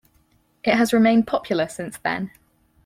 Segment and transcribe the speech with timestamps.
[0.63, 2.31] It has remained popular since then.